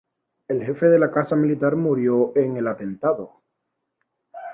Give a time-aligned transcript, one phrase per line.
[0.47, 3.43] El jefe de la casa militar murió en el atentado.